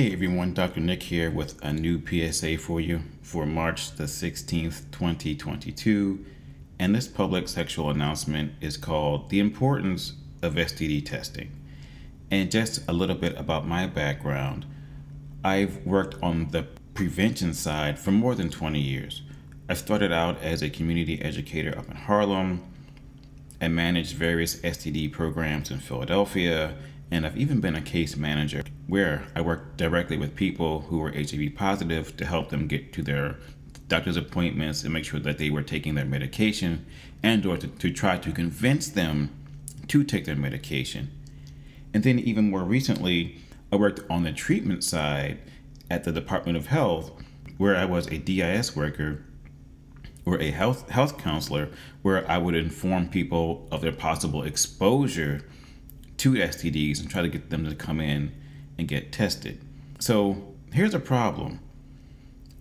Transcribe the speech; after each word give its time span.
Hey 0.00 0.14
everyone, 0.14 0.54
Dr. 0.54 0.80
Nick 0.80 1.02
here 1.02 1.30
with 1.30 1.62
a 1.62 1.74
new 1.74 2.00
PSA 2.00 2.56
for 2.56 2.80
you 2.80 3.02
for 3.20 3.44
March 3.44 3.96
the 3.96 4.04
16th, 4.04 4.90
2022. 4.92 6.24
And 6.78 6.94
this 6.94 7.06
public 7.06 7.48
sexual 7.48 7.90
announcement 7.90 8.54
is 8.62 8.78
called 8.78 9.28
The 9.28 9.40
Importance 9.40 10.14
of 10.40 10.54
STD 10.54 11.04
Testing. 11.04 11.52
And 12.30 12.50
just 12.50 12.88
a 12.88 12.94
little 12.94 13.14
bit 13.14 13.36
about 13.36 13.68
my 13.68 13.86
background 13.86 14.64
I've 15.44 15.84
worked 15.84 16.16
on 16.22 16.48
the 16.48 16.62
prevention 16.94 17.52
side 17.52 17.98
for 17.98 18.10
more 18.10 18.34
than 18.34 18.48
20 18.48 18.80
years. 18.80 19.20
I 19.68 19.74
started 19.74 20.12
out 20.12 20.40
as 20.40 20.62
a 20.62 20.70
community 20.70 21.20
educator 21.20 21.76
up 21.76 21.90
in 21.90 21.96
Harlem 21.96 22.64
and 23.60 23.76
managed 23.76 24.16
various 24.16 24.56
STD 24.62 25.12
programs 25.12 25.70
in 25.70 25.78
Philadelphia 25.78 26.74
and 27.10 27.26
I've 27.26 27.36
even 27.36 27.60
been 27.60 27.74
a 27.74 27.80
case 27.80 28.16
manager 28.16 28.62
where 28.86 29.26
I 29.34 29.40
work 29.40 29.76
directly 29.76 30.16
with 30.16 30.36
people 30.36 30.82
who 30.82 30.98
were 30.98 31.12
HIV 31.12 31.54
positive 31.56 32.16
to 32.16 32.24
help 32.24 32.50
them 32.50 32.68
get 32.68 32.92
to 32.94 33.02
their 33.02 33.36
doctor's 33.88 34.16
appointments 34.16 34.84
and 34.84 34.92
make 34.92 35.04
sure 35.04 35.20
that 35.20 35.38
they 35.38 35.50
were 35.50 35.62
taking 35.62 35.96
their 35.96 36.04
medication 36.04 36.86
and 37.22 37.44
or 37.44 37.56
to, 37.56 37.66
to 37.66 37.92
try 37.92 38.16
to 38.18 38.32
convince 38.32 38.88
them 38.88 39.30
to 39.88 40.04
take 40.04 40.24
their 40.24 40.36
medication. 40.36 41.10
And 41.92 42.04
then 42.04 42.20
even 42.20 42.50
more 42.50 42.62
recently, 42.62 43.38
I 43.72 43.76
worked 43.76 44.00
on 44.08 44.22
the 44.22 44.32
treatment 44.32 44.84
side 44.84 45.38
at 45.90 46.04
the 46.04 46.12
Department 46.12 46.56
of 46.56 46.68
Health 46.68 47.10
where 47.58 47.76
I 47.76 47.84
was 47.84 48.06
a 48.06 48.18
DIS 48.18 48.76
worker 48.76 49.24
or 50.24 50.40
a 50.40 50.50
health 50.50 50.88
health 50.90 51.18
counselor 51.18 51.70
where 52.02 52.28
I 52.30 52.38
would 52.38 52.54
inform 52.54 53.08
people 53.08 53.68
of 53.72 53.80
their 53.80 53.92
possible 53.92 54.44
exposure 54.44 55.42
to 56.20 56.32
STDs 56.34 57.00
and 57.00 57.08
try 57.08 57.22
to 57.22 57.28
get 57.28 57.48
them 57.48 57.66
to 57.66 57.74
come 57.74 57.98
in 57.98 58.30
and 58.76 58.86
get 58.86 59.10
tested. 59.10 59.58
So 59.98 60.54
here's 60.70 60.92
a 60.92 61.00
problem. 61.00 61.60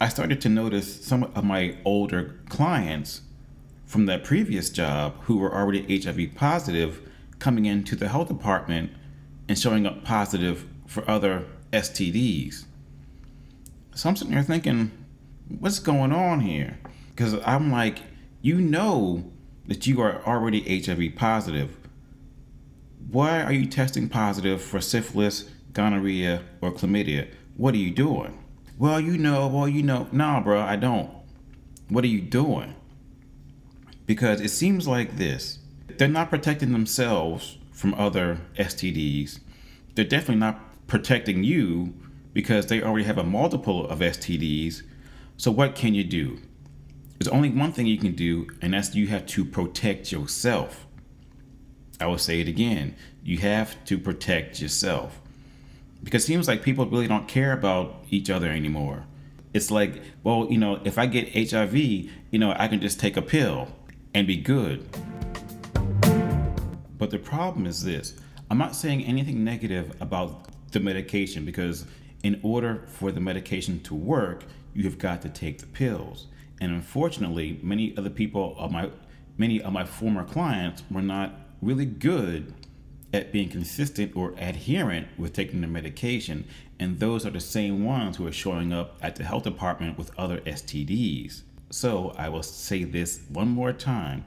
I 0.00 0.08
started 0.08 0.40
to 0.40 0.48
notice 0.48 1.04
some 1.04 1.22
of 1.22 1.44
my 1.44 1.76
older 1.84 2.40
clients 2.48 3.20
from 3.86 4.06
that 4.06 4.24
previous 4.24 4.70
job 4.70 5.14
who 5.22 5.36
were 5.36 5.54
already 5.54 6.00
HIV 6.02 6.34
positive 6.34 7.08
coming 7.38 7.64
into 7.64 7.94
the 7.94 8.08
health 8.08 8.26
department 8.26 8.90
and 9.48 9.56
showing 9.56 9.86
up 9.86 10.02
positive 10.02 10.66
for 10.88 11.08
other 11.08 11.44
STDs. 11.72 12.64
So 13.94 14.08
I'm 14.08 14.16
sitting 14.16 14.34
there 14.34 14.42
thinking, 14.42 14.90
what's 15.60 15.78
going 15.78 16.10
on 16.10 16.40
here? 16.40 16.80
Because 17.10 17.34
I'm 17.46 17.70
like, 17.70 17.98
you 18.42 18.60
know 18.60 19.30
that 19.68 19.86
you 19.86 20.00
are 20.00 20.26
already 20.26 20.84
HIV 20.84 21.14
positive 21.14 21.83
why 23.10 23.42
are 23.42 23.52
you 23.52 23.66
testing 23.66 24.08
positive 24.08 24.62
for 24.62 24.80
syphilis, 24.80 25.44
gonorrhea, 25.72 26.42
or 26.60 26.72
chlamydia? 26.72 27.28
What 27.56 27.74
are 27.74 27.78
you 27.78 27.90
doing? 27.90 28.42
Well, 28.78 29.00
you 29.00 29.16
know, 29.18 29.46
well, 29.46 29.68
you 29.68 29.82
know, 29.82 30.08
nah, 30.10 30.40
bro, 30.40 30.60
I 30.60 30.76
don't. 30.76 31.10
What 31.88 32.04
are 32.04 32.08
you 32.08 32.20
doing? 32.20 32.74
Because 34.06 34.40
it 34.40 34.50
seems 34.50 34.88
like 34.88 35.16
this 35.16 35.58
they're 35.98 36.08
not 36.08 36.30
protecting 36.30 36.72
themselves 36.72 37.58
from 37.72 37.94
other 37.94 38.40
STDs. 38.58 39.38
They're 39.94 40.04
definitely 40.04 40.36
not 40.36 40.86
protecting 40.86 41.44
you 41.44 41.94
because 42.32 42.66
they 42.66 42.82
already 42.82 43.04
have 43.04 43.18
a 43.18 43.24
multiple 43.24 43.86
of 43.86 44.00
STDs. 44.00 44.82
So, 45.36 45.50
what 45.50 45.74
can 45.74 45.94
you 45.94 46.04
do? 46.04 46.38
There's 47.18 47.28
only 47.28 47.50
one 47.50 47.72
thing 47.72 47.86
you 47.86 47.98
can 47.98 48.14
do, 48.14 48.48
and 48.60 48.74
that's 48.74 48.94
you 48.94 49.06
have 49.08 49.26
to 49.26 49.44
protect 49.44 50.10
yourself. 50.10 50.86
I 52.00 52.06
will 52.06 52.18
say 52.18 52.40
it 52.40 52.48
again. 52.48 52.96
You 53.22 53.38
have 53.38 53.84
to 53.86 53.98
protect 53.98 54.60
yourself. 54.60 55.20
Because 56.02 56.24
it 56.24 56.26
seems 56.26 56.48
like 56.48 56.62
people 56.62 56.86
really 56.86 57.08
don't 57.08 57.28
care 57.28 57.52
about 57.52 58.04
each 58.10 58.28
other 58.28 58.48
anymore. 58.48 59.04
It's 59.54 59.70
like, 59.70 60.02
well, 60.22 60.48
you 60.50 60.58
know, 60.58 60.80
if 60.84 60.98
I 60.98 61.06
get 61.06 61.50
HIV, 61.50 61.74
you 61.74 62.10
know, 62.32 62.54
I 62.56 62.68
can 62.68 62.80
just 62.80 63.00
take 63.00 63.16
a 63.16 63.22
pill 63.22 63.68
and 64.12 64.26
be 64.26 64.36
good. 64.36 64.86
But 66.98 67.10
the 67.10 67.18
problem 67.18 67.66
is 67.66 67.84
this 67.84 68.14
I'm 68.50 68.58
not 68.58 68.74
saying 68.74 69.04
anything 69.04 69.44
negative 69.44 69.96
about 70.00 70.48
the 70.72 70.80
medication 70.80 71.44
because 71.44 71.86
in 72.22 72.40
order 72.42 72.84
for 72.86 73.12
the 73.12 73.20
medication 73.20 73.80
to 73.80 73.94
work, 73.94 74.44
you 74.74 74.84
have 74.84 74.98
got 74.98 75.22
to 75.22 75.28
take 75.28 75.58
the 75.58 75.66
pills. 75.66 76.26
And 76.60 76.72
unfortunately, 76.72 77.60
many 77.62 77.96
of 77.96 78.04
the 78.04 78.10
people 78.10 78.54
of 78.58 78.70
my 78.72 78.90
many 79.36 79.60
of 79.62 79.72
my 79.72 79.84
former 79.84 80.24
clients 80.24 80.82
were 80.90 81.02
not 81.02 81.43
really 81.64 81.86
good 81.86 82.52
at 83.12 83.32
being 83.32 83.48
consistent 83.48 84.14
or 84.16 84.34
adherent 84.36 85.06
with 85.16 85.32
taking 85.32 85.60
the 85.60 85.66
medication. 85.66 86.44
And 86.78 86.98
those 86.98 87.24
are 87.24 87.30
the 87.30 87.40
same 87.40 87.84
ones 87.84 88.16
who 88.16 88.26
are 88.26 88.32
showing 88.32 88.72
up 88.72 88.98
at 89.00 89.16
the 89.16 89.24
health 89.24 89.44
department 89.44 89.96
with 89.96 90.10
other 90.18 90.40
STDs. 90.40 91.42
So 91.70 92.12
I 92.18 92.28
will 92.28 92.42
say 92.42 92.84
this 92.84 93.22
one 93.28 93.48
more 93.48 93.72
time 93.72 94.24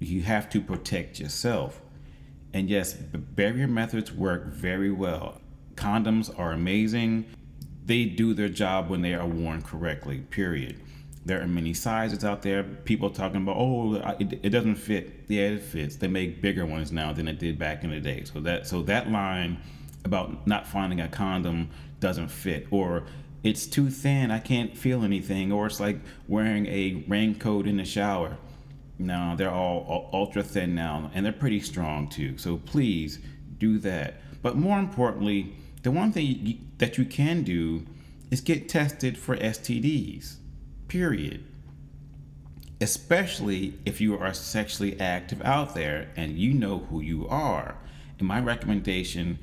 you 0.00 0.22
have 0.22 0.50
to 0.50 0.60
protect 0.60 1.20
yourself. 1.20 1.80
And 2.52 2.68
yes, 2.68 2.94
barrier 2.94 3.66
methods 3.66 4.12
work 4.12 4.46
very 4.46 4.90
well. 4.90 5.40
Condoms 5.76 6.36
are 6.38 6.52
amazing. 6.52 7.24
They 7.84 8.04
do 8.04 8.34
their 8.34 8.48
job 8.48 8.88
when 8.88 9.02
they 9.02 9.14
are 9.14 9.26
worn 9.26 9.62
correctly, 9.62 10.18
period. 10.18 10.80
There 11.26 11.40
are 11.40 11.46
many 11.46 11.72
sizes 11.72 12.22
out 12.22 12.42
there. 12.42 12.62
People 12.62 13.08
talking 13.08 13.42
about, 13.42 13.56
oh, 13.56 13.94
it, 14.18 14.40
it 14.42 14.50
doesn't 14.50 14.74
fit. 14.74 15.24
Yeah, 15.28 15.48
it 15.48 15.62
fits. 15.62 15.96
They 15.96 16.08
make 16.08 16.42
bigger 16.42 16.66
ones 16.66 16.92
now 16.92 17.12
than 17.12 17.28
it 17.28 17.38
did 17.38 17.58
back 17.58 17.82
in 17.82 17.90
the 17.90 18.00
day. 18.00 18.24
So 18.24 18.40
that 18.40 18.66
so 18.66 18.82
that 18.82 19.10
line 19.10 19.58
about 20.04 20.46
not 20.46 20.66
finding 20.66 21.00
a 21.00 21.08
condom 21.08 21.70
doesn't 22.00 22.28
fit, 22.28 22.66
or 22.70 23.04
it's 23.42 23.66
too 23.66 23.88
thin. 23.88 24.30
I 24.30 24.38
can't 24.38 24.76
feel 24.76 25.02
anything, 25.02 25.50
or 25.50 25.66
it's 25.66 25.80
like 25.80 25.98
wearing 26.28 26.66
a 26.66 27.04
raincoat 27.08 27.66
in 27.66 27.78
the 27.78 27.86
shower. 27.86 28.36
No, 28.98 29.34
they're 29.36 29.50
all 29.50 30.10
ultra 30.12 30.42
thin 30.42 30.74
now, 30.74 31.10
and 31.14 31.24
they're 31.24 31.32
pretty 31.32 31.60
strong 31.60 32.08
too. 32.08 32.36
So 32.36 32.58
please 32.58 33.18
do 33.58 33.78
that. 33.78 34.20
But 34.42 34.56
more 34.56 34.78
importantly, 34.78 35.56
the 35.82 35.90
one 35.90 36.12
thing 36.12 36.70
that 36.78 36.98
you 36.98 37.06
can 37.06 37.44
do 37.44 37.86
is 38.30 38.42
get 38.42 38.68
tested 38.68 39.16
for 39.16 39.36
STDs 39.36 40.36
period. 40.94 41.42
Especially 42.80 43.74
if 43.84 44.00
you 44.00 44.16
are 44.16 44.32
sexually 44.32 45.00
active 45.00 45.42
out 45.42 45.74
there 45.74 46.08
and 46.14 46.38
you 46.38 46.54
know 46.54 46.86
who 46.88 47.00
you 47.00 47.26
are. 47.26 47.76
And 48.20 48.28
my 48.28 48.38
recommendation 48.38 49.40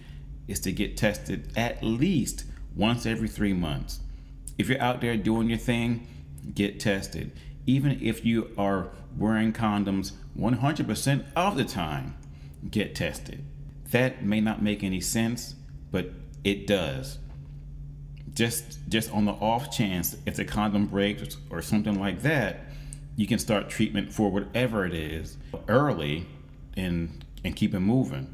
is 0.48 0.62
to 0.62 0.72
get 0.72 0.96
tested 0.96 1.52
at 1.58 1.84
least 1.84 2.46
once 2.74 3.06
every 3.06 3.28
three 3.28 3.52
months. 3.52 4.00
If 4.58 4.70
you're 4.70 4.82
out 4.82 5.02
there 5.02 5.18
doing 5.18 5.50
your 5.50 5.58
thing, 5.58 6.08
get 6.56 6.80
tested. 6.80 7.34
Even 7.66 8.00
if 8.02 8.24
you 8.24 8.52
are 8.58 8.88
wearing 9.18 9.52
condoms 9.52 10.14
100% 10.40 11.26
of 11.36 11.58
the 11.58 11.66
time, 11.66 12.16
get 12.70 12.96
tested. 12.96 13.44
That 13.90 14.24
may 14.24 14.40
not 14.40 14.64
make 14.64 14.86
any 14.86 15.02
sense, 15.02 15.56
but 15.92 16.12
it 16.46 16.66
does 16.66 17.20
just 18.34 18.80
just 18.88 19.12
on 19.12 19.26
the 19.26 19.32
off 19.34 19.72
chance 19.72 20.16
if 20.26 20.36
the 20.36 20.46
condom 20.46 20.86
breaks 20.86 21.38
or 21.50 21.62
something 21.62 22.00
like 22.00 22.22
that 22.22 22.62
you 23.16 23.28
can 23.28 23.40
start 23.40 23.70
treatment 23.70 24.12
for 24.12 24.32
whatever 24.32 24.86
it 24.86 24.94
is 24.94 25.38
early 25.68 26.26
and 26.78 27.26
and 27.44 27.56
keep 27.56 27.74
it 27.74 27.80
moving. 27.80 28.34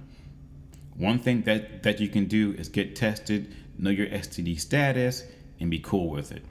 One 0.95 1.19
thing 1.19 1.43
that 1.43 1.83
that 1.83 1.99
you 1.99 2.09
can 2.09 2.25
do 2.25 2.53
is 2.53 2.69
get 2.69 2.95
tested 2.95 3.55
know 3.77 3.89
your 3.89 4.07
std 4.07 4.59
status 4.59 5.23
and 5.59 5.69
be 5.69 5.79
cool 5.79 6.09
with 6.09 6.31
it. 6.31 6.43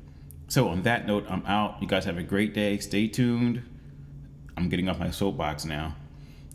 So 0.48 0.68
on 0.68 0.82
that 0.82 1.06
note 1.06 1.24
i'm 1.28 1.44
out. 1.46 1.80
You 1.80 1.88
guys 1.88 2.04
have 2.04 2.18
a 2.18 2.22
great 2.22 2.54
day. 2.54 2.78
Stay 2.78 3.08
tuned. 3.08 3.62
I'm 4.56 4.68
getting 4.68 4.88
off 4.88 4.98
my 4.98 5.10
soapbox 5.10 5.64
now. 5.64 5.94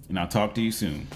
And 0.09 0.19
i'll 0.19 0.27
talk 0.27 0.53
to 0.55 0.61
you 0.61 0.71
soon 0.71 1.07